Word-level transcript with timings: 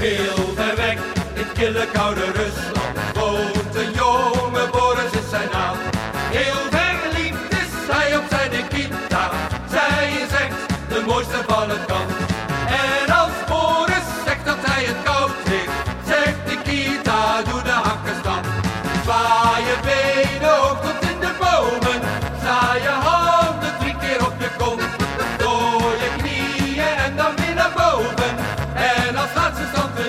heel 0.00 0.52
ver 0.56 0.76
weg, 0.76 0.98
in 1.34 1.52
kille 1.52 1.86
koude 1.92 2.24
Rusland, 2.24 2.96
woont 3.14 3.74
een 3.74 3.92
jonge 3.92 4.68
Boris 4.72 5.12
is 5.20 5.30
zijn 5.30 5.48
naam. 5.52 5.76
Heel 6.30 6.62
verliefd 6.70 7.52
is 7.62 7.72
hij 7.90 8.16
op 8.16 8.24
zijn 8.30 8.50
Nikita, 8.50 9.30
zij 9.70 10.10
is 10.22 10.32
echt 10.44 10.60
de 10.88 11.02
mooiste 11.06 11.40
van 11.46 11.70
het 11.70 11.84
kamp. 11.86 12.10
En 12.66 13.14
als 13.14 13.36
Boris 13.48 14.08
zegt 14.26 14.44
dat 14.44 14.60
hij 14.60 14.84
het 14.84 15.02
koud 15.04 15.36
heeft, 15.44 15.78
zegt 16.06 16.40
Nikita, 16.46 17.42
doe 17.42 17.62
de 17.62 17.78
hakken 17.88 18.16
stap. 18.20 18.44
Zwaai 19.04 19.64
je 19.68 19.76
benen 19.88 20.70
ook 20.70 20.99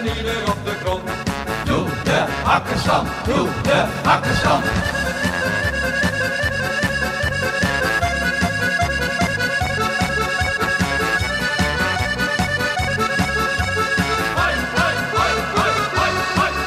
een 0.02 0.18
ieder 0.18 0.48
op 0.48 0.66
de 0.66 0.72
grond. 0.84 1.10
Doe 1.66 1.86
de 2.04 2.26
hakkenstand, 2.44 3.08
doe 3.26 3.48
de 3.64 3.86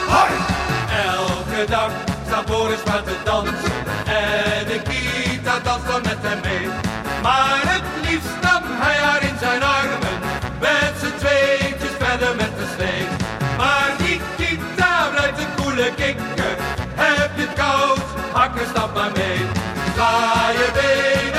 hoi. 0.09 0.33
Elke 1.05 1.71
dag 1.71 1.91
staat 2.27 2.47
Boris 2.47 2.85
maar 2.87 3.03
te 3.03 3.17
dansen. 3.25 3.55
En 4.07 4.67
de 4.67 4.81
Kita 4.83 5.59
danst 5.63 5.87
dan 5.87 6.03
met 6.03 6.19
hem 6.21 6.41
mee. 6.41 6.84
Kikker. 15.95 16.57
Heb 16.95 17.31
je 17.37 17.43
het 17.43 17.53
koud, 17.59 17.99
hakken 18.33 18.67
stap 18.67 18.95
maar 18.95 19.11
mee. 19.17 19.39
Sla 19.95 20.51
je 20.51 20.69
benen 20.75 21.34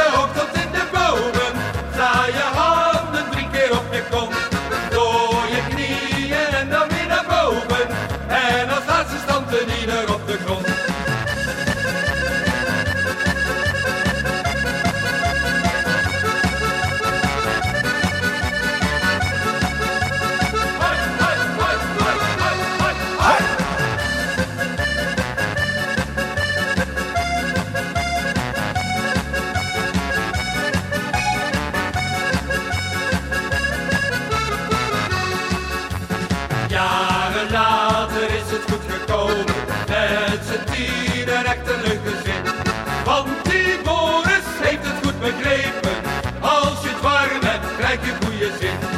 Jim. 48.46 48.95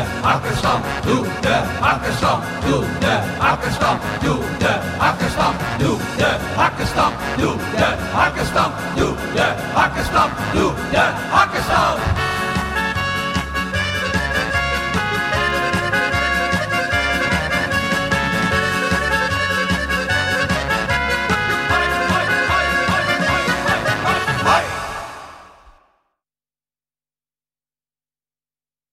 De 0.00 0.80
doe 1.06 1.26
de 1.40 1.54
hakkenstand, 1.80 2.42
doe 2.66 2.84
de 3.00 3.20
hakkenstand, 3.38 4.00
doe 4.22 4.38
de 4.58 4.72
hakkenstand, 4.98 5.56
doe 5.78 5.98
de 6.16 6.30
hakkenstand, 6.56 7.14
doe 7.38 7.56
de 7.76 7.88
hakkenstand, 8.12 8.72
doe 8.96 9.14
de 9.34 9.46
hakkenstand, 9.74 10.32
doe 10.54 10.72
de 10.90 11.04
hakkenstand. 11.30 12.09